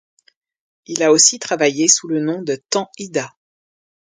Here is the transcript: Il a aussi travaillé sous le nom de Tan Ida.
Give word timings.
Il 0.87 1.03
a 1.03 1.11
aussi 1.11 1.37
travaillé 1.37 1.87
sous 1.87 2.07
le 2.07 2.19
nom 2.19 2.41
de 2.41 2.55
Tan 2.71 2.89
Ida. 2.97 3.35